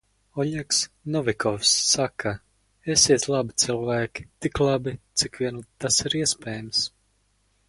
Oļegs 0.43 0.77
Novikovs 1.15 1.73
saka: 1.89 2.31
"Esiet 2.95 3.27
labi 3.35 3.57
cilvēki- 3.65 4.27
tik 4.47 4.63
labi, 4.65 4.97
cik 5.23 5.41
vien 5.45 5.65
tas 5.85 6.03
ir 6.09 6.21
iespējams." 6.23 6.83